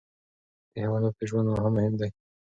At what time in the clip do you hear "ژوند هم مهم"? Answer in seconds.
1.29-1.93